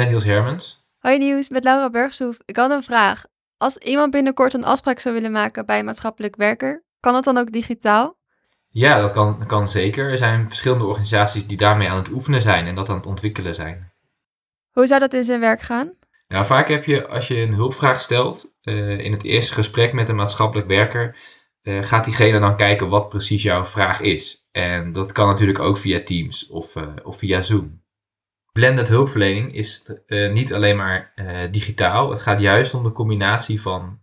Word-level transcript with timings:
met 0.00 0.08
Niels 0.08 0.24
Hermans. 0.24 0.84
Hoi 0.98 1.18
Nieuws, 1.18 1.48
met 1.48 1.64
Laura 1.64 1.90
Bergsoef. 1.90 2.36
Ik 2.44 2.56
had 2.56 2.70
een 2.70 2.82
vraag. 2.82 3.24
Als 3.56 3.76
iemand 3.76 4.10
binnenkort 4.10 4.54
een 4.54 4.64
afspraak 4.64 4.98
zou 4.98 5.14
willen 5.14 5.32
maken 5.32 5.66
bij 5.66 5.78
een 5.78 5.84
maatschappelijk 5.84 6.36
werker, 6.36 6.84
kan 7.00 7.12
dat 7.12 7.24
dan 7.24 7.38
ook 7.38 7.52
digitaal? 7.52 8.18
Ja, 8.68 9.00
dat 9.00 9.12
kan, 9.12 9.46
kan 9.46 9.68
zeker. 9.68 10.10
Er 10.10 10.18
zijn 10.18 10.48
verschillende 10.48 10.84
organisaties 10.84 11.46
die 11.46 11.56
daarmee 11.56 11.88
aan 11.88 11.96
het 11.96 12.10
oefenen 12.10 12.42
zijn 12.42 12.66
en 12.66 12.74
dat 12.74 12.88
aan 12.88 12.96
het 12.96 13.06
ontwikkelen 13.06 13.54
zijn. 13.54 13.92
Hoe 14.70 14.86
zou 14.86 15.00
dat 15.00 15.14
in 15.14 15.24
zijn 15.24 15.40
werk 15.40 15.60
gaan? 15.60 15.92
Nou, 16.28 16.44
vaak 16.44 16.68
heb 16.68 16.84
je, 16.84 17.08
als 17.08 17.28
je 17.28 17.36
een 17.36 17.54
hulpvraag 17.54 18.00
stelt, 18.00 18.54
uh, 18.62 18.98
in 18.98 19.12
het 19.12 19.22
eerste 19.22 19.54
gesprek 19.54 19.92
met 19.92 20.08
een 20.08 20.16
maatschappelijk 20.16 20.68
werker, 20.68 21.16
uh, 21.62 21.82
gaat 21.82 22.04
diegene 22.04 22.40
dan 22.40 22.56
kijken 22.56 22.88
wat 22.88 23.08
precies 23.08 23.42
jouw 23.42 23.64
vraag 23.64 24.00
is. 24.00 24.46
En 24.50 24.92
dat 24.92 25.12
kan 25.12 25.26
natuurlijk 25.26 25.58
ook 25.58 25.76
via 25.76 26.02
Teams 26.02 26.46
of, 26.46 26.76
uh, 26.76 26.82
of 27.02 27.18
via 27.18 27.42
Zoom. 27.42 27.79
Blended 28.52 28.88
hulpverlening 28.88 29.54
is 29.54 29.84
niet 30.32 30.54
alleen 30.54 30.76
maar 30.76 31.12
digitaal. 31.50 32.10
Het 32.10 32.20
gaat 32.20 32.40
juist 32.40 32.74
om 32.74 32.82
de 32.82 32.92
combinatie 32.92 33.60
van, 33.60 33.98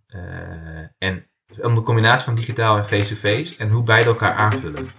en, 0.97 1.27
om 1.61 1.75
de 1.75 1.81
combinatie 1.81 2.25
van 2.25 2.35
digitaal 2.35 2.77
en 2.77 2.85
face-to-face 2.85 3.43
-face, 3.43 3.55
en 3.57 3.69
hoe 3.69 3.83
beide 3.83 4.07
elkaar 4.07 4.33
aanvullen. 4.33 4.91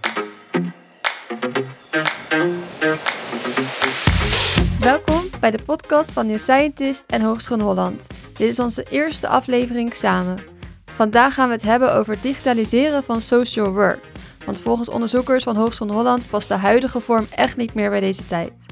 Welkom 4.79 5.21
bij 5.39 5.51
de 5.51 5.63
podcast 5.65 6.11
van 6.11 6.27
New 6.27 6.39
Scientist 6.39 7.03
en 7.07 7.21
Hogeschool 7.21 7.59
Holland. 7.59 8.07
Dit 8.33 8.49
is 8.49 8.59
onze 8.59 8.83
eerste 8.89 9.27
aflevering 9.27 9.93
samen. 9.95 10.37
Vandaag 10.85 11.33
gaan 11.33 11.47
we 11.47 11.53
het 11.53 11.63
hebben 11.63 11.93
over 11.93 12.13
het 12.13 12.23
digitaliseren 12.23 13.03
van 13.03 13.21
social 13.21 13.71
work. 13.71 13.99
Want 14.45 14.59
volgens 14.59 14.89
onderzoekers 14.89 15.43
van 15.43 15.55
Hogeschool 15.55 15.91
Holland 15.91 16.29
past 16.29 16.47
de 16.47 16.55
huidige 16.55 16.99
vorm 16.99 17.25
echt 17.29 17.57
niet 17.57 17.73
meer 17.73 17.89
bij 17.89 17.99
deze 17.99 18.25
tijd. 18.25 18.68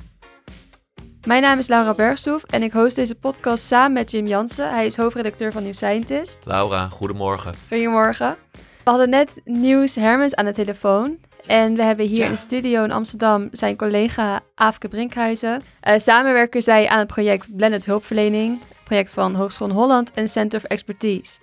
Mijn 1.28 1.42
naam 1.42 1.58
is 1.58 1.68
Laura 1.68 1.94
Bergstoef 1.94 2.44
en 2.44 2.64
ik 2.64 2.72
host 2.72 2.96
deze 2.96 3.16
podcast 3.16 3.64
samen 3.64 3.94
met 3.94 4.12
Jim 4.12 4.28
Jansen. 4.28 4.70
Hij 4.70 4.86
is 4.86 4.96
hoofdredacteur 4.96 5.52
van 5.52 5.64
New 5.64 5.74
Scientist. 5.74 6.38
Laura, 6.44 6.88
goedemorgen. 6.88 7.56
Goedemorgen. 7.68 8.38
We 8.84 8.90
hadden 8.90 9.10
net 9.10 9.42
Nieuws 9.44 9.96
Hermens 9.96 10.36
aan 10.36 10.46
de 10.46 10.54
telefoon. 10.54 11.18
En 11.46 11.76
we 11.76 11.84
hebben 11.84 12.06
hier 12.06 12.26
in 12.26 12.32
de 12.32 12.38
studio 12.38 12.84
in 12.84 12.92
Amsterdam 12.92 13.48
zijn 13.52 13.76
collega 13.76 14.40
Aafke 14.56 14.88
Brinkhuizen. 14.88 15.62
Uh, 15.88 15.98
samen 15.98 16.34
werken 16.34 16.62
zij 16.62 16.88
aan 16.88 17.00
het 17.00 17.08
project 17.08 17.56
Blended 17.56 17.86
Hulpverlening, 17.86 18.62
project 18.84 19.14
van 19.14 19.36
Hogeschool 19.36 19.72
Holland 19.72 20.12
en 20.14 20.28
Center 20.28 20.60
of 20.60 20.66
Expertise. 20.66 21.40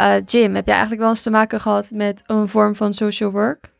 Uh, 0.00 0.14
Jim, 0.24 0.54
heb 0.54 0.64
jij 0.64 0.74
eigenlijk 0.74 1.02
wel 1.02 1.10
eens 1.10 1.22
te 1.22 1.30
maken 1.30 1.60
gehad 1.60 1.90
met 1.90 2.22
een 2.26 2.48
vorm 2.48 2.76
van 2.76 2.94
social 2.94 3.30
work? 3.30 3.70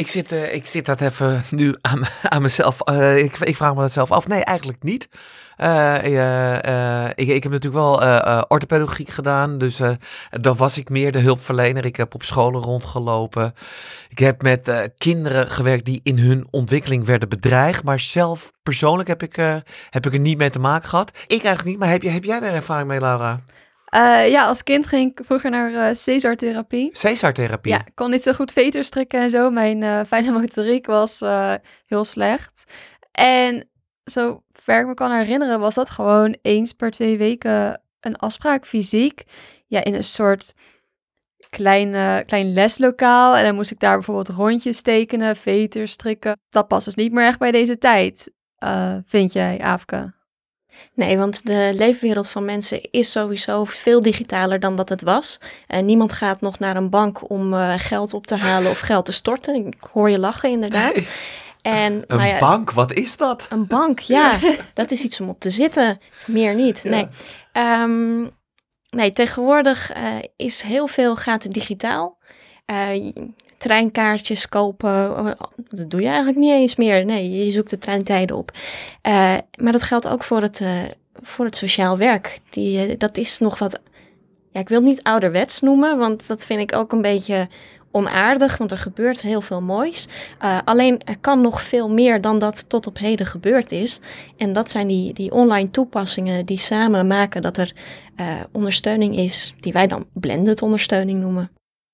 Ik 0.00 0.06
zit, 0.06 0.32
uh, 0.32 0.54
ik 0.54 0.66
zit 0.66 0.86
dat 0.86 1.00
even 1.00 1.42
nu 1.50 1.74
aan, 1.80 2.02
aan 2.32 2.42
mezelf. 2.42 2.78
Uh, 2.84 3.18
ik, 3.18 3.36
ik, 3.36 3.56
vraag 3.56 3.74
me 3.74 3.80
dat 3.80 3.92
zelf 3.92 4.12
af. 4.12 4.28
Nee, 4.28 4.44
eigenlijk 4.44 4.82
niet. 4.82 5.08
Uh, 5.58 7.14
ik, 7.14 7.28
ik 7.28 7.42
heb 7.42 7.52
natuurlijk 7.52 7.82
wel 7.82 7.94
orthopedagogiek 8.48 9.08
gedaan. 9.08 9.58
Dus 9.58 9.80
dan 10.30 10.56
was 10.56 10.78
ik 10.78 10.88
meer 10.88 11.12
de 11.12 11.18
hulpverlener. 11.18 11.84
Ik 11.84 11.96
heb 11.96 12.14
op 12.14 12.22
scholen 12.22 12.62
rondgelopen. 12.62 13.54
Ik 14.08 14.18
heb 14.18 14.42
met 14.42 14.90
kinderen 14.98 15.48
gewerkt 15.48 15.84
die 15.84 16.00
in 16.02 16.18
hun 16.18 16.46
ontwikkeling 16.50 17.04
werden 17.04 17.28
bedreigd. 17.28 17.84
Maar 17.84 18.00
zelf 18.00 18.52
persoonlijk 18.62 19.08
heb 19.08 19.22
ik, 19.22 19.36
heb 19.90 20.06
ik 20.06 20.12
er 20.12 20.18
niet 20.18 20.38
mee 20.38 20.50
te 20.50 20.58
maken 20.58 20.88
gehad. 20.88 21.10
Ik 21.26 21.44
eigenlijk 21.44 21.64
niet. 21.64 21.78
Maar 21.78 21.88
heb, 21.88 22.02
heb 22.02 22.24
jij 22.24 22.40
daar 22.40 22.54
ervaring 22.54 22.88
mee, 22.88 23.00
Laura? 23.00 23.40
Uh, 23.94 24.30
ja, 24.30 24.46
als 24.46 24.62
kind 24.62 24.86
ging 24.86 25.10
ik 25.10 25.24
vroeger 25.24 25.50
naar 25.50 25.70
uh, 25.70 25.94
Cesar-therapie. 25.94 26.90
Cesar-therapie? 26.92 27.72
Ja, 27.72 27.78
ik 27.78 27.94
kon 27.94 28.10
niet 28.10 28.22
zo 28.22 28.32
goed 28.32 28.52
veters 28.52 28.88
trekken 28.88 29.20
en 29.20 29.30
zo. 29.30 29.50
Mijn 29.50 29.82
uh, 29.82 30.00
fijne 30.08 30.30
motoriek 30.30 30.86
was 30.86 31.20
heel 31.86 32.04
slecht. 32.04 32.64
En 33.12 33.68
zo 34.04 34.42
ver 34.52 34.80
ik 34.80 34.86
me 34.86 34.94
kan 34.94 35.12
herinneren, 35.12 35.60
was 35.60 35.74
dat 35.74 35.90
gewoon 35.90 36.36
eens 36.42 36.72
per 36.72 36.90
twee 36.90 37.18
weken 37.18 37.82
een 38.00 38.16
afspraak 38.16 38.66
fysiek. 38.66 39.24
Ja, 39.66 39.84
in 39.84 39.94
een 39.94 40.04
soort 40.04 40.54
klein, 41.50 42.24
klein 42.24 42.52
leslokaal. 42.52 43.36
En 43.36 43.44
dan 43.44 43.54
moest 43.54 43.70
ik 43.70 43.80
daar 43.80 43.94
bijvoorbeeld 43.94 44.28
rondjes 44.28 44.82
tekenen, 44.82 45.36
veters 45.36 45.92
strikken. 45.92 46.36
Dat 46.48 46.68
past 46.68 46.84
dus 46.84 46.94
niet 46.94 47.12
meer 47.12 47.26
echt 47.26 47.38
bij 47.38 47.52
deze 47.52 47.78
tijd, 47.78 48.32
vind 49.06 49.32
jij, 49.32 49.60
Aafke? 49.60 50.18
Nee, 50.94 51.18
want 51.18 51.46
de 51.46 51.72
leefwereld 51.74 52.28
van 52.28 52.44
mensen 52.44 52.90
is 52.90 53.10
sowieso 53.10 53.64
veel 53.64 54.00
digitaler 54.00 54.60
dan 54.60 54.76
dat 54.76 54.88
het 54.88 55.02
was. 55.02 55.40
Uh, 55.68 55.80
niemand 55.80 56.12
gaat 56.12 56.40
nog 56.40 56.58
naar 56.58 56.76
een 56.76 56.90
bank 56.90 57.30
om 57.30 57.54
uh, 57.54 57.74
geld 57.76 58.14
op 58.14 58.26
te 58.26 58.36
halen 58.36 58.70
of 58.70 58.78
geld 58.78 59.04
te 59.04 59.12
storten. 59.12 59.66
Ik 59.66 59.88
hoor 59.92 60.10
je 60.10 60.18
lachen, 60.18 60.50
inderdaad. 60.50 60.94
Nee. 60.94 61.08
En, 61.62 61.92
een 61.92 62.16
nou 62.16 62.28
ja, 62.28 62.38
bank, 62.38 62.70
wat 62.70 62.92
is 62.92 63.16
dat? 63.16 63.46
Een 63.48 63.66
bank, 63.66 63.98
ja. 63.98 64.38
dat 64.74 64.90
is 64.90 65.02
iets 65.02 65.20
om 65.20 65.28
op 65.28 65.40
te 65.40 65.50
zitten. 65.50 66.00
Meer 66.26 66.54
niet, 66.54 66.80
ja. 66.82 66.90
nee. 66.90 67.08
Um, 67.82 68.30
nee, 68.90 69.12
tegenwoordig 69.12 69.96
uh, 69.96 70.14
is 70.36 70.62
heel 70.62 70.86
veel 70.86 71.16
gaat 71.16 71.52
digitaal. 71.52 72.18
Treinkaartjes 73.60 74.48
kopen, 74.48 75.36
dat 75.68 75.90
doe 75.90 76.00
je 76.00 76.06
eigenlijk 76.06 76.38
niet 76.38 76.52
eens 76.52 76.76
meer. 76.76 77.04
Nee, 77.04 77.44
je 77.44 77.50
zoekt 77.50 77.70
de 77.70 77.78
treintijden 77.78 78.36
op. 78.36 78.50
Uh, 79.06 79.12
maar 79.62 79.72
dat 79.72 79.82
geldt 79.82 80.08
ook 80.08 80.24
voor 80.24 80.42
het, 80.42 80.60
uh, 80.60 80.70
voor 81.22 81.44
het 81.44 81.56
sociaal 81.56 81.98
werk. 81.98 82.38
Die, 82.50 82.88
uh, 82.88 82.94
dat 82.98 83.16
is 83.16 83.38
nog 83.38 83.58
wat, 83.58 83.80
ja, 84.52 84.60
ik 84.60 84.68
wil 84.68 84.78
het 84.78 84.88
niet 84.88 85.02
ouderwets 85.02 85.60
noemen, 85.60 85.98
want 85.98 86.26
dat 86.26 86.44
vind 86.44 86.60
ik 86.60 86.76
ook 86.76 86.92
een 86.92 87.02
beetje 87.02 87.48
onaardig, 87.92 88.56
want 88.56 88.70
er 88.70 88.78
gebeurt 88.78 89.22
heel 89.22 89.40
veel 89.40 89.62
moois. 89.62 90.08
alleen 90.64 91.00
er 91.04 91.18
kan 91.18 91.40
nog 91.40 91.62
veel 91.62 91.90
meer 91.90 92.20
dan 92.20 92.38
dat 92.38 92.68
tot 92.68 92.86
op 92.86 92.98
heden 92.98 93.26
gebeurd 93.26 93.72
is. 93.72 94.00
En 94.36 94.52
dat 94.52 94.70
zijn 94.70 94.86
die, 94.86 95.12
die 95.12 95.32
online 95.32 95.70
toepassingen 95.70 96.46
die 96.46 96.58
samen 96.58 97.06
maken 97.06 97.42
dat 97.42 97.56
er 97.56 97.72
ondersteuning 98.52 99.16
is, 99.16 99.54
die 99.60 99.72
wij 99.72 99.86
dan 99.86 100.06
blended 100.12 100.62
ondersteuning 100.62 101.20
noemen. 101.20 101.50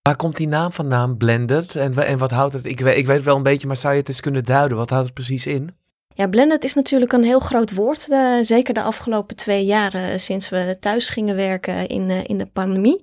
Waar 0.07 0.17
komt 0.17 0.37
die 0.37 0.49
naam 0.49 0.73
vandaan, 0.73 1.17
blended? 1.17 1.77
En, 1.77 2.07
en 2.07 2.19
wat 2.19 2.31
houdt 2.31 2.53
het? 2.53 2.65
Ik 2.65 2.81
weet, 2.81 2.97
ik 2.97 3.07
weet 3.07 3.23
wel 3.23 3.37
een 3.37 3.43
beetje, 3.43 3.67
maar 3.67 3.77
zou 3.77 3.93
je 3.95 4.01
het 4.01 4.09
eens 4.09 4.21
kunnen 4.21 4.45
duiden? 4.45 4.77
Wat 4.77 4.91
houdt 4.91 5.05
het 5.05 5.15
precies 5.15 5.47
in? 5.47 5.77
Ja, 6.15 6.29
blended 6.29 6.65
is 6.65 6.75
natuurlijk 6.75 7.13
een 7.13 7.25
heel 7.25 7.39
groot 7.39 7.75
woord. 7.75 8.09
Uh, 8.09 8.37
zeker 8.41 8.75
de 8.75 8.83
afgelopen 8.83 9.37
twee 9.37 9.65
jaren 9.65 10.13
uh, 10.13 10.19
sinds 10.19 10.49
we 10.49 10.77
thuis 10.81 11.09
gingen 11.09 11.37
werken 11.37 11.87
in, 11.87 12.11
uh, 12.11 12.25
in 12.25 12.39
de 12.39 12.47
pandemie. 12.47 13.03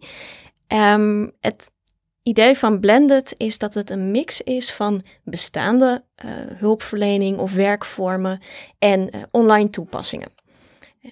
Um, 0.68 1.32
het 1.40 1.72
idee 2.22 2.58
van 2.58 2.80
blended 2.80 3.34
is 3.38 3.58
dat 3.58 3.74
het 3.74 3.90
een 3.90 4.12
mix 4.12 4.42
is 4.42 4.72
van 4.72 5.04
bestaande 5.24 6.04
hulpverlening 6.56 7.38
of 7.38 7.54
werkvormen 7.54 8.40
en 8.80 9.10
online 9.32 9.70
toepassingen. 9.70 10.32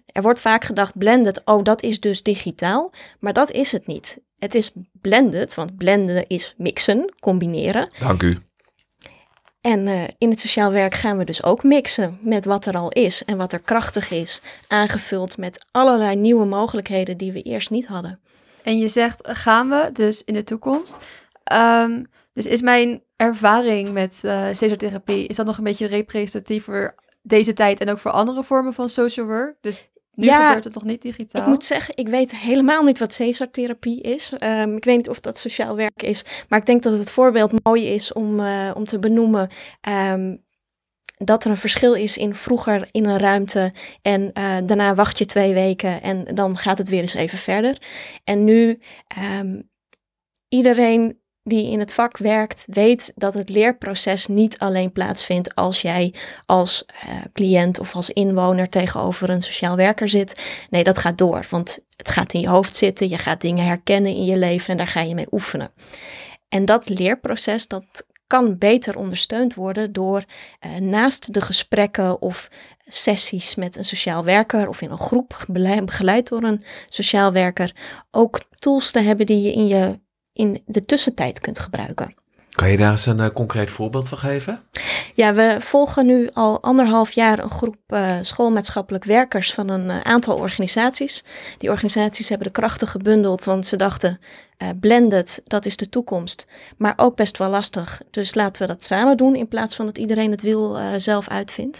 Er 0.05 0.21
wordt 0.21 0.41
vaak 0.41 0.63
gedacht 0.63 0.97
blended, 0.97 1.41
oh 1.45 1.63
dat 1.63 1.83
is 1.83 1.99
dus 1.99 2.23
digitaal, 2.23 2.91
maar 3.19 3.33
dat 3.33 3.51
is 3.51 3.71
het 3.71 3.87
niet. 3.87 4.19
Het 4.41 4.55
is 4.55 4.71
blended, 5.01 5.53
want 5.53 5.77
blenden 5.77 6.27
is 6.27 6.53
mixen, 6.57 7.13
combineren. 7.19 7.89
Dank 7.99 8.23
u. 8.23 8.39
En 9.61 9.87
uh, 9.87 10.03
in 10.17 10.29
het 10.29 10.39
sociaal 10.39 10.71
werk 10.71 10.93
gaan 10.93 11.17
we 11.17 11.23
dus 11.23 11.43
ook 11.43 11.63
mixen 11.63 12.19
met 12.21 12.45
wat 12.45 12.65
er 12.65 12.77
al 12.77 12.89
is 12.89 13.23
en 13.25 13.37
wat 13.37 13.53
er 13.53 13.61
krachtig 13.61 14.11
is, 14.11 14.41
aangevuld 14.67 15.37
met 15.37 15.65
allerlei 15.71 16.15
nieuwe 16.15 16.45
mogelijkheden 16.45 17.17
die 17.17 17.31
we 17.31 17.41
eerst 17.41 17.69
niet 17.69 17.87
hadden. 17.87 18.19
En 18.63 18.77
je 18.77 18.89
zegt 18.89 19.27
gaan 19.27 19.69
we 19.69 19.89
dus 19.93 20.23
in 20.23 20.33
de 20.33 20.43
toekomst. 20.43 20.97
Um, 21.53 22.07
dus 22.33 22.45
is 22.45 22.61
mijn 22.61 23.03
ervaring 23.15 23.91
met 23.91 24.21
uh, 24.25 24.47
cesartherapie, 24.51 25.27
is 25.27 25.35
dat 25.35 25.45
nog 25.45 25.57
een 25.57 25.63
beetje 25.63 25.87
representatief 25.87 26.63
voor 26.63 26.95
deze 27.21 27.53
tijd 27.53 27.79
en 27.79 27.89
ook 27.89 27.99
voor 27.99 28.11
andere 28.11 28.43
vormen 28.43 28.73
van 28.73 28.89
social 28.89 29.25
work? 29.25 29.55
Dus 29.61 29.89
nu 30.11 30.25
ja, 30.25 30.47
gebeurt 30.47 30.63
het 30.63 30.73
nog 30.73 30.83
niet 30.83 31.01
digitaal? 31.01 31.41
Ik 31.41 31.47
moet 31.47 31.65
zeggen, 31.65 31.97
ik 31.97 32.07
weet 32.07 32.35
helemaal 32.35 32.83
niet 32.83 32.99
wat 32.99 33.13
Cesar-therapie 33.13 34.01
is. 34.01 34.31
Um, 34.39 34.75
ik 34.75 34.83
weet 34.83 34.97
niet 34.97 35.09
of 35.09 35.19
dat 35.19 35.39
sociaal 35.39 35.75
werk 35.75 36.03
is. 36.03 36.25
Maar 36.49 36.59
ik 36.59 36.65
denk 36.65 36.83
dat 36.83 36.97
het 36.97 37.11
voorbeeld 37.11 37.63
mooi 37.63 37.87
is 37.87 38.13
om, 38.13 38.39
uh, 38.39 38.71
om 38.75 38.85
te 38.85 38.99
benoemen. 38.99 39.49
Um, 39.89 40.43
dat 41.23 41.43
er 41.43 41.49
een 41.51 41.57
verschil 41.57 41.93
is 41.93 42.17
in 42.17 42.35
vroeger 42.35 42.87
in 42.91 43.05
een 43.05 43.17
ruimte 43.17 43.73
en 44.01 44.21
uh, 44.21 44.57
daarna 44.65 44.95
wacht 44.95 45.17
je 45.17 45.25
twee 45.25 45.53
weken 45.53 46.01
en 46.01 46.35
dan 46.35 46.57
gaat 46.57 46.77
het 46.77 46.89
weer 46.89 47.01
eens 47.01 47.13
even 47.13 47.37
verder. 47.37 47.77
En 48.23 48.43
nu 48.43 48.79
um, 49.39 49.69
iedereen 50.47 51.20
die 51.43 51.71
in 51.71 51.79
het 51.79 51.93
vak 51.93 52.17
werkt, 52.17 52.65
weet 52.69 53.11
dat 53.15 53.33
het 53.33 53.49
leerproces 53.49 54.27
niet 54.27 54.59
alleen 54.59 54.91
plaatsvindt 54.91 55.55
als 55.55 55.81
jij 55.81 56.13
als 56.45 56.85
uh, 57.05 57.11
cliënt 57.33 57.79
of 57.79 57.95
als 57.95 58.09
inwoner 58.09 58.69
tegenover 58.69 59.29
een 59.29 59.41
sociaal 59.41 59.75
werker 59.75 60.09
zit. 60.09 60.41
Nee, 60.69 60.83
dat 60.83 60.97
gaat 60.97 61.17
door, 61.17 61.45
want 61.49 61.79
het 61.95 62.11
gaat 62.11 62.33
in 62.33 62.39
je 62.39 62.49
hoofd 62.49 62.75
zitten, 62.75 63.09
je 63.09 63.17
gaat 63.17 63.41
dingen 63.41 63.65
herkennen 63.65 64.11
in 64.11 64.25
je 64.25 64.37
leven 64.37 64.69
en 64.69 64.77
daar 64.77 64.87
ga 64.87 65.01
je 65.01 65.15
mee 65.15 65.27
oefenen. 65.31 65.71
En 66.49 66.65
dat 66.65 66.89
leerproces, 66.89 67.67
dat 67.67 68.05
kan 68.27 68.57
beter 68.57 68.97
ondersteund 68.97 69.53
worden 69.53 69.93
door 69.93 70.23
uh, 70.65 70.75
naast 70.75 71.33
de 71.33 71.41
gesprekken 71.41 72.21
of 72.21 72.49
sessies 72.85 73.55
met 73.55 73.75
een 73.75 73.85
sociaal 73.85 74.23
werker 74.23 74.67
of 74.67 74.81
in 74.81 74.91
een 74.91 74.97
groep 74.97 75.45
begeleid 75.83 76.27
door 76.27 76.43
een 76.43 76.63
sociaal 76.85 77.31
werker 77.31 77.75
ook 78.11 78.39
tools 78.49 78.91
te 78.91 78.99
hebben 78.99 79.25
die 79.25 79.41
je 79.41 79.53
in 79.53 79.67
je 79.67 79.99
in 80.33 80.61
de 80.65 80.81
tussentijd 80.81 81.39
kunt 81.39 81.59
gebruiken. 81.59 82.13
Kan 82.51 82.71
je 82.71 82.77
daar 82.77 82.91
eens 82.91 83.05
een 83.05 83.19
uh, 83.19 83.27
concreet 83.27 83.71
voorbeeld 83.71 84.07
van 84.07 84.17
geven? 84.17 84.61
Ja, 85.15 85.33
we 85.33 85.55
volgen 85.59 86.05
nu 86.05 86.29
al 86.33 86.61
anderhalf 86.61 87.11
jaar 87.11 87.39
een 87.39 87.49
groep 87.49 87.77
uh, 87.87 88.17
schoolmaatschappelijk 88.21 89.03
werkers 89.03 89.53
van 89.53 89.69
een 89.69 89.85
uh, 89.85 90.01
aantal 90.01 90.37
organisaties. 90.37 91.23
Die 91.57 91.69
organisaties 91.69 92.29
hebben 92.29 92.47
de 92.47 92.53
krachten 92.53 92.87
gebundeld, 92.87 93.43
want 93.43 93.67
ze 93.67 93.75
dachten, 93.75 94.19
blended, 94.79 95.41
dat 95.45 95.65
is 95.65 95.77
de 95.77 95.89
toekomst. 95.89 96.47
Maar 96.77 96.93
ook 96.95 97.15
best 97.15 97.37
wel 97.37 97.49
lastig, 97.49 98.01
dus 98.09 98.35
laten 98.35 98.61
we 98.61 98.67
dat 98.67 98.83
samen 98.83 99.17
doen 99.17 99.35
in 99.35 99.47
plaats 99.47 99.75
van 99.75 99.85
dat 99.85 99.97
iedereen 99.97 100.31
het 100.31 100.41
wiel 100.41 100.77
zelf 100.97 101.27
uitvindt. 101.27 101.79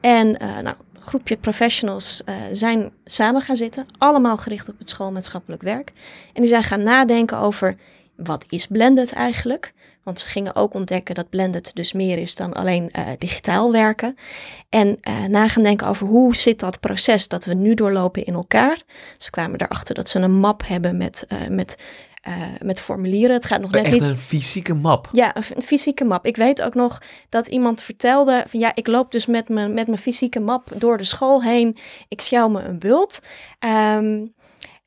En 0.00 0.30
nou, 0.62 0.76
groepje 1.00 1.36
professionals 1.36 2.22
zijn 2.52 2.92
samen 3.04 3.42
gaan 3.42 3.56
zitten, 3.56 3.86
allemaal 3.98 4.36
gericht 4.36 4.68
op 4.68 4.78
het 4.78 4.90
schoolmaatschappelijk 4.90 5.62
werk. 5.62 5.92
En 6.32 6.40
die 6.40 6.50
zijn 6.50 6.64
gaan 6.64 6.82
nadenken 6.82 7.38
over, 7.38 7.76
wat 8.16 8.44
is 8.48 8.66
blended 8.66 9.12
eigenlijk? 9.12 9.72
Want 10.02 10.18
ze 10.18 10.28
gingen 10.28 10.54
ook 10.54 10.74
ontdekken 10.74 11.14
dat 11.14 11.28
blended 11.28 11.70
dus 11.74 11.92
meer 11.92 12.18
is 12.18 12.34
dan 12.34 12.52
alleen 12.52 12.90
uh, 12.98 13.06
digitaal 13.18 13.72
werken. 13.72 14.16
En 14.68 14.98
uh, 15.02 15.24
na 15.24 15.48
gaan 15.48 15.62
denken 15.62 15.86
over 15.86 16.06
hoe 16.06 16.36
zit 16.36 16.60
dat 16.60 16.80
proces 16.80 17.28
dat 17.28 17.44
we 17.44 17.54
nu 17.54 17.74
doorlopen 17.74 18.24
in 18.24 18.34
elkaar. 18.34 18.82
Ze 19.16 19.30
kwamen 19.30 19.60
erachter 19.60 19.94
dat 19.94 20.08
ze 20.08 20.18
een 20.18 20.32
map 20.32 20.66
hebben 20.66 20.96
met, 20.96 21.26
met 21.48 21.76
uh, 22.28 22.34
met 22.62 22.80
formulieren. 22.80 23.36
Het 23.36 23.44
gaat 23.44 23.60
nog 23.60 23.70
net 23.70 23.84
Echt 23.84 23.92
niet. 23.92 24.02
een 24.02 24.16
fysieke 24.16 24.74
map. 24.74 25.08
Ja, 25.12 25.36
een, 25.36 25.42
een, 25.54 25.62
fysieke 25.62 26.04
map. 26.04 26.26
Ik 26.26 26.36
weet 26.36 26.62
ook 26.62 26.74
nog 26.74 27.02
dat 27.28 27.46
iemand 27.46 27.82
vertelde: 27.82 28.44
van 28.46 28.60
ja, 28.60 28.74
ik 28.74 28.86
loop 28.86 29.12
dus 29.12 29.26
met 29.26 29.48
mijn, 29.48 29.74
met 29.74 29.86
mijn 29.86 29.98
fysieke 29.98 30.40
map 30.40 30.72
door 30.76 30.96
de 30.96 31.04
school 31.04 31.42
heen. 31.42 31.76
Ik 32.08 32.20
sjouw 32.20 32.48
me 32.48 32.62
een 32.62 32.78
bult. 32.78 33.20
Um, 33.94 34.32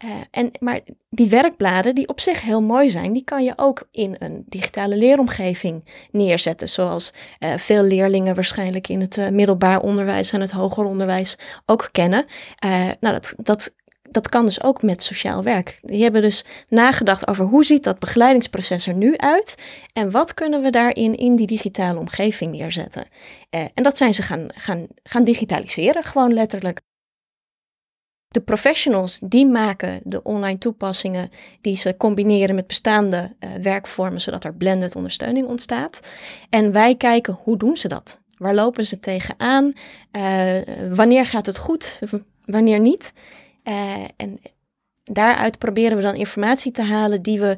uh, 0.06 0.12
en, 0.32 0.52
maar 0.60 0.80
die 1.10 1.30
werkbladen, 1.30 1.96
die 1.96 2.08
op 2.08 2.20
zich 2.20 2.42
heel 2.42 2.62
mooi 2.62 2.90
zijn, 2.90 3.14
die 3.14 3.24
kan 3.24 3.44
je 3.44 3.54
ook 3.56 3.88
in 3.92 4.16
een 4.20 4.44
digitale 4.46 4.98
leeromgeving 4.98 5.84
neerzetten. 6.12 6.70
Zoals 6.70 7.14
uh, 7.40 7.58
veel 7.58 7.84
leerlingen 7.84 8.36
waarschijnlijk 8.36 8.88
in 8.88 9.02
het 9.02 9.18
uh, 9.18 9.30
middelbaar 9.30 9.82
onderwijs 9.82 10.32
en 10.32 10.42
het 10.42 10.52
hoger 10.52 10.86
onderwijs 10.86 11.38
ook 11.66 11.90
kennen. 11.92 12.26
nou, 12.60 12.98
dat, 13.00 13.36
dat, 13.38 13.74
dat 14.14 14.30
kan 14.30 14.46
dus 14.46 14.64
ook 14.64 14.82
met 14.82 15.04
sociaal 15.04 15.44
werk. 15.44 15.80
Die 15.82 16.04
hebben 16.04 16.22
dus 16.22 16.46
nagedacht 16.70 17.28
over 17.28 17.46
hoe 17.46 17.66
ziet 17.66 17.84
dat 17.84 18.00
begeleidingsproces 18.00 18.88
er 18.88 18.94
nu 18.94 19.18
uit 19.18 19.64
en 19.94 20.12
wat 20.12 20.34
kunnen 20.34 20.62
we 20.62 20.70
daarin 20.70 21.16
in 21.16 21.36
die 21.36 21.48
digitale 21.48 22.00
omgeving 22.00 22.52
neerzetten. 22.52 23.08
en 23.50 23.84
dat 23.84 23.98
zijn 23.98 24.14
ze 24.14 24.22
gaan, 24.22 24.48
gaan, 24.54 24.88
gaan 25.04 25.24
digitaliseren, 25.24 26.04
gewoon 26.04 26.34
letterlijk. 26.34 26.82
De 28.34 28.42
professionals 28.42 29.20
die 29.24 29.46
maken 29.46 30.00
de 30.04 30.24
online 30.24 30.58
toepassingen 30.58 31.30
die 31.62 31.76
ze 31.76 31.98
combineren 31.98 32.56
met 32.56 32.68
bestaande 32.68 33.36
uh, 33.40 33.50
werkvormen, 33.62 34.22
zodat 34.22 34.44
er 34.44 34.54
blended 34.54 34.96
ondersteuning 34.96 35.48
ontstaat. 35.48 36.08
En 36.50 36.72
wij 36.72 36.96
kijken 36.96 37.40
hoe 37.44 37.58
doen 37.58 37.78
ze 37.78 37.88
dat? 37.88 38.22
Waar 38.38 38.54
lopen 38.54 38.86
ze 38.86 39.00
tegenaan? 39.00 39.74
Uh, 40.12 40.56
wanneer 40.92 41.26
gaat 41.26 41.46
het 41.46 41.58
goed? 41.58 42.00
Wanneer 42.46 42.80
niet? 42.80 43.14
Uh, 43.64 43.94
en 44.18 44.40
daaruit 45.04 45.58
proberen 45.58 45.98
we 45.98 46.04
dan 46.04 46.16
informatie 46.16 46.72
te 46.72 46.84
halen 46.84 47.22
die 47.22 47.40
we 47.40 47.58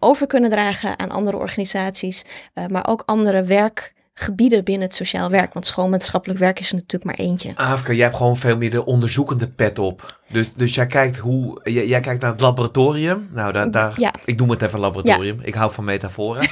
over 0.00 0.26
kunnen 0.26 0.50
dragen 0.50 0.98
aan 0.98 1.10
andere 1.10 1.36
organisaties, 1.36 2.24
maar 2.68 2.86
ook 2.86 3.02
andere 3.06 3.42
werk 3.42 3.94
gebieden 4.14 4.64
binnen 4.64 4.86
het 4.86 4.96
sociaal 4.96 5.30
werk. 5.30 5.52
Want 5.52 5.66
schoolmaatschappelijk 5.66 6.38
werk 6.38 6.60
is 6.60 6.68
er 6.68 6.74
natuurlijk 6.74 7.04
maar 7.04 7.26
eentje. 7.26 7.52
Afke, 7.56 7.94
jij 7.94 8.04
hebt 8.04 8.16
gewoon 8.16 8.36
veel 8.36 8.56
meer 8.56 8.70
de 8.70 8.84
onderzoekende 8.84 9.48
pet 9.48 9.78
op. 9.78 10.20
Dus, 10.28 10.52
dus 10.54 10.74
jij 10.74 10.86
kijkt 10.86 11.16
hoe 11.16 11.60
jij, 11.64 11.86
jij 11.86 12.00
kijkt 12.00 12.20
naar 12.20 12.30
het 12.30 12.40
laboratorium. 12.40 13.28
Nou, 13.32 13.52
daar, 13.52 13.70
daar 13.70 13.92
ja. 13.96 14.12
ik 14.24 14.38
noem 14.38 14.50
het 14.50 14.62
even 14.62 14.80
laboratorium. 14.80 15.38
Ja. 15.40 15.46
Ik 15.46 15.54
hou 15.54 15.72
van 15.72 15.84
metaforen. 15.84 16.48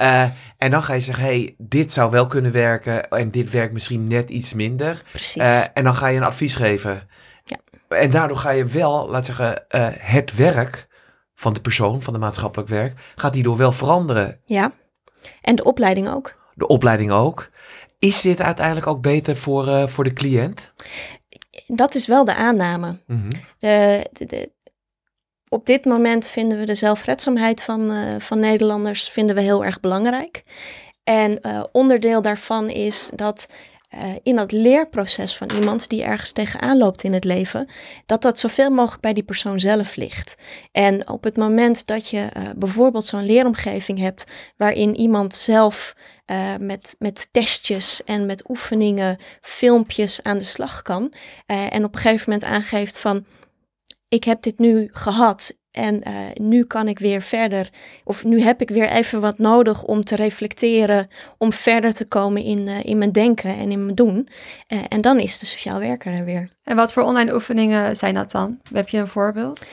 uh, 0.00 0.22
en 0.58 0.70
dan 0.70 0.82
ga 0.82 0.94
je 0.94 1.00
zeggen, 1.00 1.24
hey, 1.24 1.54
dit 1.58 1.92
zou 1.92 2.10
wel 2.10 2.26
kunnen 2.26 2.52
werken 2.52 3.08
en 3.08 3.30
dit 3.30 3.50
werkt 3.50 3.72
misschien 3.72 4.06
net 4.06 4.30
iets 4.30 4.52
minder. 4.52 5.02
Precies. 5.10 5.66
En 5.74 5.84
dan 5.84 5.94
ga 5.94 6.06
je 6.06 6.16
een 6.16 6.22
advies 6.22 6.54
geven. 6.54 7.08
En 7.98 8.10
daardoor 8.10 8.36
ga 8.36 8.50
je 8.50 8.64
wel, 8.64 9.08
laat 9.08 9.26
zeggen, 9.26 9.64
uh, 9.70 9.88
het 9.92 10.34
werk 10.34 10.88
van 11.34 11.52
de 11.52 11.60
persoon, 11.60 12.02
van 12.02 12.12
de 12.12 12.18
maatschappelijk 12.18 12.68
werk, 12.68 13.12
gaat 13.16 13.32
die 13.32 13.42
door 13.42 13.56
wel 13.56 13.72
veranderen. 13.72 14.40
Ja. 14.44 14.72
En 15.40 15.54
de 15.54 15.64
opleiding 15.64 16.08
ook 16.08 16.38
de 16.60 16.66
opleiding 16.66 17.10
ook. 17.10 17.50
Is 17.98 18.20
dit 18.20 18.40
uiteindelijk 18.40 18.86
ook 18.86 19.00
beter 19.00 19.36
voor, 19.36 19.66
uh, 19.66 19.86
voor 19.86 20.04
de 20.04 20.12
cliënt? 20.12 20.72
Dat 21.66 21.94
is 21.94 22.06
wel 22.06 22.24
de 22.24 22.34
aanname. 22.34 23.00
Mm 23.06 23.16
-hmm. 23.16 23.28
de, 23.58 24.06
de, 24.12 24.24
de, 24.26 24.52
op 25.48 25.66
dit 25.66 25.84
moment 25.84 26.26
vinden 26.26 26.58
we 26.58 26.64
de 26.64 26.74
zelfredzaamheid 26.74 27.62
van, 27.62 27.90
uh, 27.90 28.18
van 28.18 28.38
Nederlanders 28.38 29.08
vinden 29.08 29.34
we 29.34 29.40
heel 29.40 29.64
erg 29.64 29.80
belangrijk. 29.80 30.42
En 31.04 31.38
uh, 31.42 31.64
onderdeel 31.72 32.22
daarvan 32.22 32.68
is 32.68 33.10
dat 33.14 33.48
uh, 33.94 34.00
in 34.22 34.36
dat 34.36 34.52
leerproces 34.52 35.36
van 35.36 35.50
iemand 35.50 35.88
die 35.88 36.02
ergens 36.02 36.32
tegenaan 36.32 36.78
loopt 36.78 37.02
in 37.02 37.12
het 37.12 37.24
leven, 37.24 37.68
dat 38.06 38.22
dat 38.22 38.38
zoveel 38.38 38.70
mogelijk 38.70 39.02
bij 39.02 39.12
die 39.12 39.22
persoon 39.22 39.60
zelf 39.60 39.96
ligt. 39.96 40.36
En 40.72 41.08
op 41.08 41.24
het 41.24 41.36
moment 41.36 41.86
dat 41.86 42.08
je 42.08 42.28
uh, 42.36 42.42
bijvoorbeeld 42.56 43.04
zo'n 43.04 43.26
leeromgeving 43.26 43.98
hebt 43.98 44.24
waarin 44.56 44.96
iemand 44.96 45.34
zelf 45.34 45.94
uh, 46.26 46.56
met, 46.60 46.96
met 46.98 47.28
testjes 47.30 48.04
en 48.04 48.26
met 48.26 48.48
oefeningen, 48.50 49.16
filmpjes 49.40 50.22
aan 50.22 50.38
de 50.38 50.44
slag 50.44 50.82
kan 50.82 51.12
en 51.46 51.84
op 51.84 51.94
een 51.94 52.00
gegeven 52.00 52.30
moment 52.30 52.50
aangeeft 52.50 52.98
van 52.98 53.24
ik 54.10 54.24
heb 54.24 54.42
dit 54.42 54.58
nu 54.58 54.88
gehad. 54.92 55.58
En 55.70 56.08
uh, 56.08 56.14
nu 56.34 56.64
kan 56.64 56.88
ik 56.88 56.98
weer 56.98 57.22
verder, 57.22 57.70
of 58.04 58.24
nu 58.24 58.40
heb 58.40 58.60
ik 58.60 58.68
weer 58.68 58.88
even 58.88 59.20
wat 59.20 59.38
nodig 59.38 59.82
om 59.82 60.04
te 60.04 60.16
reflecteren, 60.16 61.08
om 61.38 61.52
verder 61.52 61.92
te 61.92 62.04
komen 62.04 62.42
in, 62.42 62.58
uh, 62.66 62.84
in 62.84 62.98
mijn 62.98 63.12
denken 63.12 63.56
en 63.56 63.70
in 63.70 63.84
mijn 63.84 63.94
doen. 63.94 64.28
Uh, 64.68 64.78
en 64.88 65.00
dan 65.00 65.18
is 65.18 65.38
de 65.38 65.46
sociaal 65.46 65.78
werker 65.78 66.12
er 66.12 66.24
weer. 66.24 66.50
En 66.62 66.76
wat 66.76 66.92
voor 66.92 67.02
online 67.02 67.34
oefeningen 67.34 67.96
zijn 67.96 68.14
dat 68.14 68.30
dan? 68.30 68.60
Heb 68.72 68.88
je 68.88 68.98
een 68.98 69.08
voorbeeld? 69.08 69.70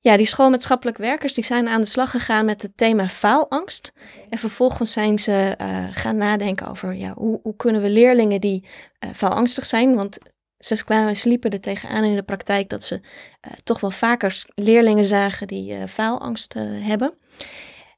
Ja, 0.00 0.16
die 0.16 0.26
schoolmaatschappelijk 0.26 0.98
werkers 0.98 1.34
die 1.34 1.44
zijn 1.44 1.68
aan 1.68 1.80
de 1.80 1.86
slag 1.86 2.10
gegaan 2.10 2.44
met 2.44 2.62
het 2.62 2.76
thema 2.76 3.08
faalangst. 3.08 3.92
En 4.28 4.38
vervolgens 4.38 4.92
zijn 4.92 5.18
ze 5.18 5.54
gaan 5.92 6.16
nadenken 6.16 6.68
over 6.68 6.94
ja, 6.94 7.12
hoe, 7.16 7.40
hoe 7.42 7.56
kunnen 7.56 7.82
we 7.82 7.90
leerlingen 7.90 8.40
die 8.40 8.64
faalangstig 9.12 9.66
zijn, 9.66 9.94
want 9.94 10.18
ze 10.58 10.84
kwamen, 10.84 11.16
sliepen 11.16 11.50
er 11.50 11.60
tegenaan 11.60 12.04
in 12.04 12.14
de 12.14 12.22
praktijk 12.22 12.68
dat 12.68 12.84
ze 12.84 12.94
uh, 12.94 13.52
toch 13.64 13.80
wel 13.80 13.90
vaker 13.90 14.44
leerlingen 14.54 15.04
zagen 15.04 15.46
die 15.46 15.72
uh, 15.72 15.84
faalangst 15.84 16.56
uh, 16.56 16.62
hebben. 16.86 17.14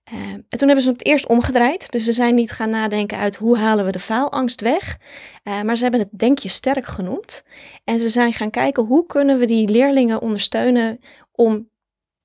en 0.04 0.44
toen 0.48 0.66
hebben 0.66 0.84
ze 0.84 0.90
het 0.90 1.06
eerst 1.06 1.26
omgedraaid. 1.26 1.90
Dus 1.90 2.04
ze 2.04 2.12
zijn 2.12 2.34
niet 2.34 2.52
gaan 2.52 2.70
nadenken 2.70 3.18
uit 3.18 3.36
hoe 3.36 3.58
halen 3.58 3.84
we 3.84 3.92
de 3.92 3.98
faalangst 3.98 4.60
weg. 4.60 4.98
maar 5.42 5.76
ze 5.76 5.82
hebben 5.82 6.00
het 6.00 6.18
denkje 6.18 6.48
sterk 6.48 6.86
genoemd. 6.86 7.42
En 7.84 8.00
ze 8.00 8.08
zijn 8.08 8.32
gaan 8.32 8.50
kijken 8.50 8.84
hoe 8.84 9.06
kunnen 9.06 9.38
we 9.38 9.46
die 9.46 9.68
leerlingen 9.68 10.20
ondersteunen 10.20 11.00
om 11.32 11.68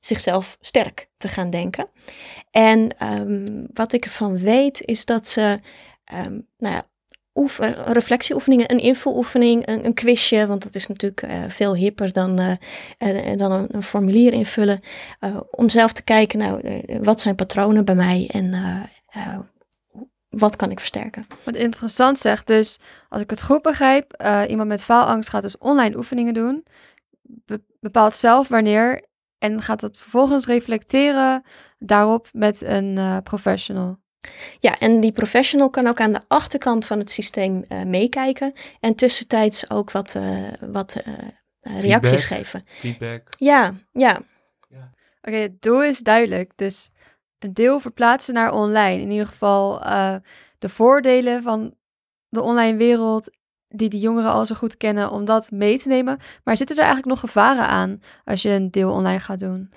zichzelf 0.06 0.58
sterk 0.62 1.10
te 1.18 1.28
gaan 1.28 1.50
denken. 1.50 1.88
En 2.52 3.06
um, 3.20 3.68
wat 3.74 3.94
ik 3.94 4.06
ervan 4.06 4.38
weet 4.38 4.82
is 4.82 5.06
dat 5.06 5.28
ze 5.28 5.60
um, 6.25 6.48
nou 6.58 6.74
ja, 6.74 6.88
oefen, 7.34 7.94
reflectieoefeningen, 7.94 8.72
een 8.72 8.80
invuloefening, 8.80 9.68
een, 9.68 9.86
een 9.86 9.94
quizje, 9.94 10.48
want 10.48 10.63
dat 10.63 10.75
is 10.75 10.88
natuurlijk 10.88 11.24
uh, 11.24 11.44
veel 11.48 11.75
hipper 11.75 12.13
dan, 12.13 12.40
uh, 12.40 13.38
dan 13.38 13.68
een, 13.72 13.84
formulier 13.84 14.34
invullen. 14.34 14.80
om 15.52 15.70
zelf 15.70 15.94
te 15.94 16.04
kijken, 16.04 16.40
nou, 16.40 16.82
wat 17.02 17.22
zijn 17.22 17.36
patronen 17.36 17.86
bij 17.86 17.96
mij 17.96 18.30
en 18.32 18.56
wat 20.30 20.56
kan 20.56 20.72
ik 20.72 20.80
versterken. 20.80 21.28
Wat 21.44 21.56
interessant 21.56 22.20
zegt, 22.20 22.48
dus 22.48 22.80
als 23.10 23.22
ik 23.22 23.30
het 23.30 23.44
goed 23.44 23.62
begrijp, 23.62 24.24
iemand 24.48 24.68
met 24.68 24.84
faalangst 24.84 25.30
gaat 25.30 25.42
dus 25.42 25.58
online 25.58 25.98
oefeningen 25.98 26.34
doen, 26.34 26.66
be 27.22 27.62
bepaalt 27.80 28.16
zelf 28.16 28.48
wanneer 28.48 29.06
en 29.38 29.62
gaat 29.62 29.82
het 29.82 29.98
vervolgens 29.98 30.46
reflecteren 30.46 31.44
daarop 31.78 32.28
met 32.32 32.62
een 32.62 33.22
professional. 33.24 34.02
Ja, 34.60 34.80
en 34.80 35.00
die 35.00 35.12
professional 35.12 35.70
kan 35.70 35.88
ook 35.88 36.00
aan 36.00 36.13
de 36.13 36.22
achterkant 36.27 36.86
van 36.86 37.00
het 37.00 37.12
systeem 37.12 37.65
uh, 37.70 37.84
meekijken 37.84 38.53
en 38.80 38.96
tussentijds 38.96 39.70
ook 39.70 39.92
wat, 39.92 40.15
uh, 40.15 40.48
wat 40.60 40.96
uh, 41.08 41.13
reacties 41.82 42.25
Feedback. 42.25 42.38
geven. 42.38 42.63
Feedback. 42.68 43.27
Ja, 43.38 43.74
ja. 43.92 44.22
Oké, 45.25 45.32
okay, 45.32 45.42
het 45.42 45.62
doel 45.62 45.84
is 45.84 46.00
duidelijk. 46.00 46.51
Dus 46.56 46.89
een 47.39 47.53
deel 47.53 47.80
verplaatsen 47.80 48.34
naar 48.34 48.53
online. 48.53 49.01
In 49.01 49.12
ieder 49.12 49.27
geval 49.27 49.80
de 50.60 50.70
voordelen 50.70 51.44
van 51.44 51.75
de 52.30 52.42
online 52.42 52.77
wereld 52.77 53.30
die 53.75 53.89
die 53.89 54.00
jongeren 54.00 54.32
al 54.32 54.46
zo 54.46 54.56
goed 54.56 54.77
kennen, 54.77 55.12
om 55.12 55.25
dat 55.25 55.51
mee 55.51 55.77
te 55.77 55.88
nemen. 55.88 56.18
Maar 56.44 56.58
zitten 56.58 56.75
er 56.75 56.84
eigenlijk 56.84 57.12
nog 57.12 57.20
gevaren 57.20 57.68
aan 57.68 58.01
als 58.24 58.42
je 58.42 58.50
een 58.50 58.72
deel 58.72 58.92
online 58.92 59.20
gaat 59.20 59.39
doen? 59.39 59.72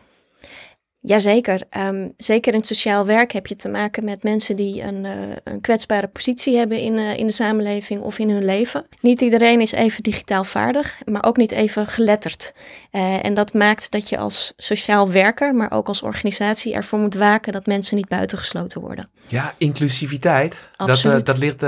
Jazeker. 1.00 1.60
Um, 1.78 2.12
zeker 2.16 2.52
in 2.52 2.58
het 2.58 2.68
sociaal 2.68 3.06
werk 3.06 3.32
heb 3.32 3.46
je 3.46 3.56
te 3.56 3.68
maken 3.68 4.04
met 4.04 4.22
mensen 4.22 4.56
die 4.56 4.82
een, 4.82 5.04
uh, 5.04 5.12
een 5.44 5.60
kwetsbare 5.60 6.06
positie 6.06 6.56
hebben 6.56 6.78
in, 6.78 6.92
uh, 6.92 7.16
in 7.16 7.26
de 7.26 7.32
samenleving 7.32 8.00
of 8.00 8.18
in 8.18 8.30
hun 8.30 8.44
leven. 8.44 8.86
Niet 9.00 9.20
iedereen 9.20 9.60
is 9.60 9.72
even 9.72 10.02
digitaal 10.02 10.44
vaardig, 10.44 11.00
maar 11.04 11.24
ook 11.24 11.36
niet 11.36 11.52
even 11.52 11.86
geletterd. 11.86 12.54
Uh, 12.92 13.24
en 13.24 13.34
dat 13.34 13.52
maakt 13.52 13.90
dat 13.90 14.08
je 14.08 14.18
als 14.18 14.52
sociaal 14.56 15.10
werker, 15.10 15.54
maar 15.54 15.72
ook 15.72 15.88
als 15.88 16.02
organisatie 16.02 16.74
ervoor 16.74 16.98
moet 16.98 17.14
waken 17.14 17.52
dat 17.52 17.66
mensen 17.66 17.96
niet 17.96 18.08
buitengesloten 18.08 18.80
worden. 18.80 19.08
Ja, 19.26 19.54
inclusiviteit. 19.58 20.68
Dat, 20.76 21.02
dat 21.02 21.38
ligt. 21.38 21.60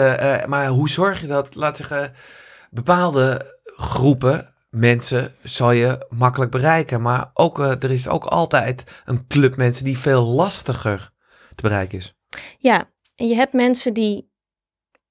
maar 0.46 0.66
hoe 0.66 0.88
zorg 0.88 1.20
je 1.20 1.26
dat, 1.26 1.54
laat 1.54 1.76
zeggen, 1.76 2.12
bepaalde 2.70 3.56
groepen 3.76 4.52
mensen 4.78 5.34
zal 5.42 5.70
je 5.70 6.06
makkelijk 6.10 6.50
bereiken. 6.50 7.02
Maar 7.02 7.30
ook, 7.34 7.58
uh, 7.58 7.70
er 7.70 7.90
is 7.90 8.08
ook 8.08 8.24
altijd 8.24 9.02
een 9.04 9.26
club 9.26 9.56
mensen 9.56 9.84
die 9.84 9.98
veel 9.98 10.24
lastiger 10.24 11.10
te 11.54 11.62
bereiken 11.62 11.98
is. 11.98 12.14
Ja, 12.58 12.84
en 13.14 13.28
je 13.28 13.34
hebt 13.34 13.52
mensen 13.52 13.94
die 13.94 14.28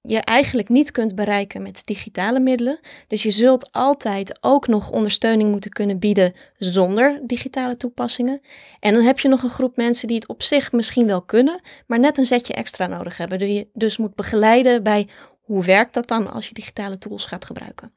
je 0.01 0.17
eigenlijk 0.17 0.69
niet 0.69 0.91
kunt 0.91 1.15
bereiken 1.15 1.61
met 1.61 1.81
digitale 1.85 2.39
middelen. 2.39 2.79
Dus 3.07 3.23
je 3.23 3.31
zult 3.31 3.71
altijd 3.71 4.37
ook 4.41 4.67
nog 4.67 4.91
ondersteuning 4.91 5.51
moeten 5.51 5.71
kunnen 5.71 5.99
bieden 5.99 6.33
zonder 6.57 7.21
digitale 7.25 7.77
toepassingen. 7.77 8.41
En 8.79 8.93
dan 8.93 9.03
heb 9.03 9.19
je 9.19 9.27
nog 9.27 9.43
een 9.43 9.49
groep 9.49 9.75
mensen 9.75 10.07
die 10.07 10.17
het 10.17 10.27
op 10.27 10.43
zich 10.43 10.71
misschien 10.71 11.05
wel 11.05 11.21
kunnen, 11.21 11.61
maar 11.87 11.99
net 11.99 12.17
een 12.17 12.25
zetje 12.25 12.53
extra 12.53 12.87
nodig 12.87 13.17
hebben. 13.17 13.37
Die 13.37 13.53
je 13.53 13.67
dus 13.73 13.97
moet 13.97 14.15
begeleiden 14.15 14.83
bij 14.83 15.07
hoe 15.41 15.63
werkt 15.63 15.93
dat 15.93 16.07
dan 16.07 16.31
als 16.31 16.47
je 16.47 16.53
digitale 16.53 16.97
tools 16.97 17.25
gaat 17.25 17.45
gebruiken. 17.45 17.93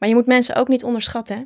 Maar 0.00 0.08
je 0.08 0.14
moet 0.14 0.26
mensen 0.26 0.56
ook 0.56 0.68
niet 0.68 0.84
onderschatten. 0.84 1.36
Hè? 1.36 1.42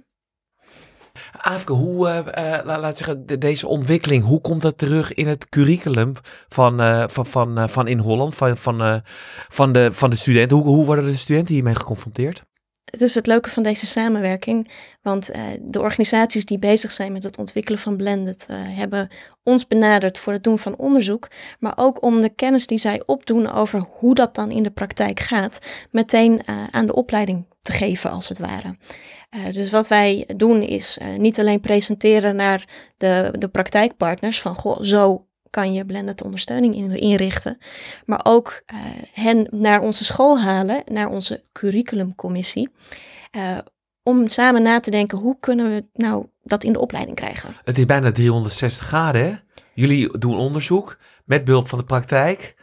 Afke, 1.41 1.73
hoe, 1.73 2.09
uh, 2.09 2.17
uh, 2.17 2.79
laat 2.79 2.97
zeggen, 2.97 3.27
de, 3.27 3.39
deze 3.39 3.67
ontwikkeling, 3.67 4.25
hoe 4.25 4.41
komt 4.41 4.63
dat 4.63 4.79
terug 4.79 5.15
in 5.15 5.29
het 5.29 5.49
curriculum 5.49 6.13
van, 6.49 6.81
uh, 6.81 7.05
van, 7.09 7.27
van, 7.27 7.71
van 7.71 7.89
in 7.89 7.99
Holland, 7.99 8.35
van, 8.35 8.57
van, 8.57 9.03
van, 9.49 9.73
de, 9.73 9.89
van 9.93 10.11
de 10.11 10.17
studenten? 10.17 10.57
Hoe, 10.57 10.67
hoe 10.67 10.85
worden 10.85 11.05
de 11.05 11.17
studenten 11.17 11.55
hiermee 11.55 11.75
geconfronteerd? 11.75 12.45
Het 12.85 13.01
is 13.01 13.15
het 13.15 13.27
leuke 13.27 13.51
van 13.51 13.63
deze 13.63 13.87
samenwerking, 13.87 14.73
want 15.03 15.31
de 15.61 15.81
organisaties 15.81 16.45
die 16.45 16.59
bezig 16.59 16.93
zijn 16.93 17.13
met 17.13 17.23
het 17.23 17.39
ontwikkelen 17.39 17.79
van 17.79 17.97
Blended 17.97 18.47
hebben 18.51 19.09
ons 19.43 19.67
benaderd 19.67 20.19
voor 20.19 20.33
het 20.33 20.45
doen 20.45 20.59
van 20.59 20.77
onderzoek, 20.77 21.29
maar 21.59 21.73
ook 21.77 22.03
om 22.03 22.21
de 22.21 22.29
kennis 22.29 22.67
die 22.67 22.79
zij 22.79 23.03
opdoen 23.07 23.51
over 23.51 23.87
hoe 23.91 24.15
dat 24.15 24.35
dan 24.35 24.51
in 24.51 24.63
de 24.63 24.71
praktijk 24.71 25.21
gaat, 25.21 25.59
meteen 25.91 26.43
aan 26.71 26.87
de 26.87 26.95
opleiding 26.95 27.47
te 27.65 27.73
geven, 27.73 28.11
als 28.11 28.29
het 28.29 28.39
ware. 28.39 28.77
Uh, 29.31 29.53
dus 29.53 29.71
wat 29.71 29.89
wij 29.89 30.29
doen 30.37 30.63
is 30.63 30.99
uh, 31.03 31.19
niet 31.19 31.39
alleen 31.39 31.61
presenteren 31.61 32.37
naar 32.37 32.65
de, 32.97 33.35
de 33.39 33.49
praktijkpartners 33.49 34.41
van 34.41 34.55
goh, 34.55 34.83
zo 34.83 35.27
kan 35.51 35.73
je 35.73 35.85
blended 35.85 36.23
ondersteuning 36.23 36.75
in, 36.75 36.99
inrichten, 36.99 37.59
maar 38.05 38.21
ook 38.23 38.63
uh, 38.75 38.79
hen 39.13 39.47
naar 39.51 39.81
onze 39.81 40.05
school 40.05 40.41
halen, 40.41 40.83
naar 40.85 41.09
onze 41.09 41.43
curriculumcommissie, 41.53 42.71
om 44.03 44.29
samen 44.29 44.63
na 44.63 44.81
te 44.81 44.91
denken 44.91 45.19
hoe 45.19 45.37
kunnen 45.41 45.75
we 45.75 45.85
nou 45.93 46.27
dat 46.43 46.65
in 46.65 46.73
de 46.73 46.81
opleiding 46.81 47.17
krijgen. 47.17 47.57
Het 47.65 47.79
is 47.79 47.87
bijna 47.87 48.13
360 48.13 48.87
graden, 48.87 49.25
hè? 49.25 49.35
Jullie 49.75 50.19
doen 50.19 50.37
onderzoek 50.37 50.99
met 51.25 51.45
behulp 51.45 51.69
van 51.69 51.79
de 51.79 51.85
praktijk. 51.85 52.57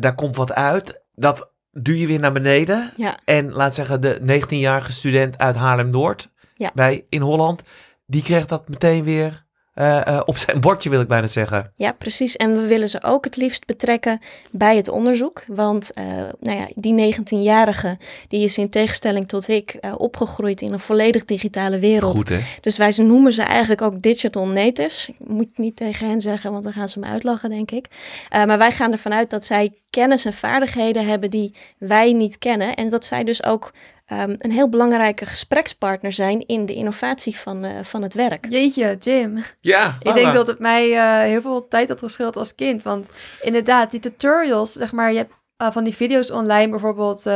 daar 0.00 0.14
komt 0.14 0.36
wat 0.36 0.52
uit. 0.52 1.02
Dat 1.14 1.53
duw 1.74 1.94
je 1.94 2.06
weer 2.06 2.20
naar 2.20 2.32
beneden. 2.32 2.92
Ja. 2.96 3.18
En 3.24 3.52
laat 3.52 3.74
zeggen, 3.74 4.00
de 4.00 4.42
19-jarige 4.42 4.92
student 4.92 5.38
uit 5.38 5.56
Haarlem-Noord, 5.56 6.30
ja. 6.54 6.70
bij, 6.74 7.06
in 7.08 7.20
Holland, 7.20 7.62
die 8.06 8.22
kreeg 8.22 8.46
dat 8.46 8.68
meteen 8.68 9.04
weer 9.04 9.43
uh, 9.74 10.00
uh, 10.08 10.20
op 10.24 10.38
zijn 10.38 10.60
bordje, 10.60 10.90
wil 10.90 11.00
ik 11.00 11.08
bijna 11.08 11.26
zeggen. 11.26 11.72
Ja, 11.76 11.92
precies. 11.92 12.36
En 12.36 12.52
we 12.52 12.66
willen 12.66 12.88
ze 12.88 13.02
ook 13.02 13.24
het 13.24 13.36
liefst 13.36 13.66
betrekken 13.66 14.20
bij 14.50 14.76
het 14.76 14.88
onderzoek. 14.88 15.42
Want 15.46 15.90
uh, 15.94 16.04
nou 16.40 16.58
ja, 16.58 16.66
die 16.74 17.14
19-jarige, 17.14 17.98
die 18.28 18.44
is 18.44 18.58
in 18.58 18.70
tegenstelling 18.70 19.28
tot 19.28 19.48
ik 19.48 19.78
opgegroeid 19.96 20.60
in 20.60 20.72
een 20.72 20.78
volledig 20.78 21.24
digitale 21.24 21.78
wereld. 21.78 22.16
Goed, 22.16 22.28
hè? 22.28 22.38
Dus 22.60 22.76
wij 22.76 22.92
ze 22.92 23.02
noemen 23.02 23.32
ze 23.32 23.42
eigenlijk 23.42 23.82
ook 23.82 24.02
digital 24.02 24.46
natives. 24.46 25.08
Ik 25.08 25.28
moet 25.28 25.58
niet 25.58 25.76
tegen 25.76 26.08
hen 26.08 26.20
zeggen, 26.20 26.52
want 26.52 26.64
dan 26.64 26.72
gaan 26.72 26.88
ze 26.88 26.98
me 26.98 27.06
uitlachen, 27.06 27.50
denk 27.50 27.70
ik. 27.70 27.86
maar 28.30 28.58
wij 28.58 28.72
gaan 28.72 28.92
ervan 28.92 29.12
uit 29.12 29.30
dat 29.30 29.44
zij 29.44 29.72
kennis 29.90 30.24
en 30.24 30.32
vaardigheden 30.32 31.06
hebben 31.06 31.30
die 31.30 31.54
wij 31.78 32.12
niet 32.12 32.38
kennen. 32.38 32.74
En 32.74 32.88
dat 32.90 33.04
zij 33.04 33.24
dus 33.24 33.44
ook 33.44 33.72
um, 34.12 34.34
een 34.38 34.50
heel 34.50 34.68
belangrijke 34.68 35.26
gesprekspartner 35.26 36.12
zijn 36.12 36.46
in 36.46 36.66
de 36.66 36.74
innovatie 36.74 37.36
van, 37.36 37.64
uh, 37.64 37.70
van 37.82 38.02
het 38.02 38.14
werk. 38.14 38.46
Jeetje, 38.48 38.96
Jim. 39.00 39.44
Ja, 39.60 39.96
Ik 40.02 40.14
denk 40.14 40.34
dat 40.34 40.46
het 40.46 40.58
mij 40.58 40.90
uh, 40.90 41.30
heel 41.30 41.40
veel 41.40 41.68
tijd 41.68 41.88
had 41.88 41.98
geschild 41.98 42.36
als 42.36 42.54
kind. 42.54 42.82
Want 42.82 43.08
inderdaad, 43.42 43.90
die 43.90 44.00
tutorials, 44.00 44.72
zeg 44.72 44.92
maar, 44.92 45.12
je 45.12 45.18
hebt 45.18 45.32
uh, 45.62 45.70
van 45.70 45.84
die 45.84 45.94
video's 45.94 46.30
online 46.30 46.70
bijvoorbeeld, 46.70 47.26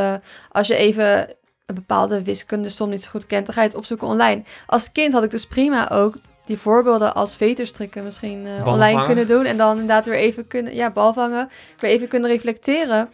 als 0.50 0.66
je 0.66 0.74
even 0.74 1.36
een 1.66 1.74
bepaalde 1.74 2.22
wiskunde 2.22 2.68
som 2.68 2.90
niet 2.90 3.02
zo 3.02 3.10
goed 3.10 3.26
kent, 3.26 3.46
dan 3.46 3.54
ga 3.54 3.60
je 3.60 3.68
het 3.68 3.76
opzoeken 3.76 4.08
online. 4.08 4.42
Als 4.66 4.92
kind 4.92 5.12
had 5.12 5.24
ik 5.24 5.30
dus 5.30 5.46
prima 5.46 5.90
ook 5.90 6.14
die 6.48 6.58
voorbeelden 6.58 7.14
als 7.14 7.36
veterstrikken 7.36 8.04
misschien 8.04 8.46
uh, 8.46 8.66
online 8.66 9.04
kunnen 9.04 9.26
doen. 9.26 9.44
En 9.44 9.56
dan 9.56 9.70
inderdaad 9.70 10.06
weer 10.06 10.14
even 10.14 10.46
kunnen, 10.46 10.74
ja, 10.74 10.90
balvangen. 10.90 11.48
Weer 11.78 11.90
even 11.90 12.08
kunnen 12.08 12.30
reflecteren 12.30 13.08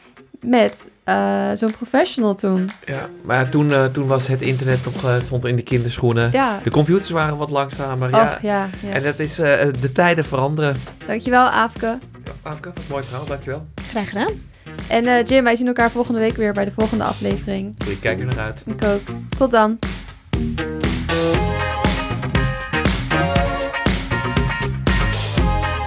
met 0.44 0.90
uh, 1.08 1.50
zo'n 1.54 1.70
professional 1.70 2.34
toen. 2.34 2.70
Ja, 2.86 3.08
maar 3.22 3.48
toen, 3.48 3.70
uh, 3.70 3.84
toen 3.84 4.06
was 4.06 4.26
het 4.26 4.42
internet 4.42 4.84
nog, 4.84 5.04
uh, 5.04 5.14
stond 5.22 5.44
in 5.44 5.56
de 5.56 5.62
kinderschoenen. 5.62 6.32
Ja. 6.32 6.60
De 6.62 6.70
computers 6.70 7.10
waren 7.10 7.36
wat 7.36 7.50
langzamer. 7.50 8.08
Och, 8.08 8.16
ja. 8.16 8.38
Ja, 8.42 8.68
ja. 8.80 8.92
En 8.92 9.02
dat 9.02 9.18
is, 9.18 9.34
de 9.34 9.90
tijden 9.92 10.24
veranderen. 10.24 10.76
Dankjewel, 11.06 11.46
Aafke. 11.46 11.98
Ja, 12.24 12.32
Aafke, 12.42 12.70
wat 12.74 12.84
mooi 12.88 13.02
verhaal, 13.04 13.26
dankjewel. 13.26 13.66
Graag 13.90 14.08
gedaan. 14.08 14.32
En 14.88 15.24
Jim, 15.24 15.44
wij 15.44 15.56
zien 15.56 15.66
elkaar 15.66 15.90
volgende 15.90 16.20
week 16.20 16.36
weer 16.36 16.52
bij 16.52 16.64
de 16.64 16.72
volgende 16.72 17.04
aflevering. 17.04 17.74
Ik 17.88 18.00
kijk 18.00 18.18
er 18.18 18.24
naar 18.24 18.38
uit. 18.38 18.62
Ik 18.66 18.84
ook. 18.84 19.02
Tot 19.38 19.50
dan. 19.50 19.78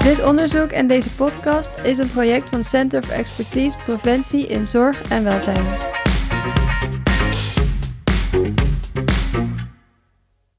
Dit 0.07 0.23
onderzoek 0.23 0.71
en 0.71 0.87
deze 0.87 1.09
podcast 1.15 1.71
is 1.83 1.97
een 1.97 2.11
project 2.11 2.49
van 2.49 2.63
Center 2.63 3.03
for 3.03 3.13
Expertise 3.13 3.77
Preventie 3.77 4.47
in 4.47 4.67
Zorg 4.67 5.01
en 5.01 5.23
Welzijn. 5.23 5.86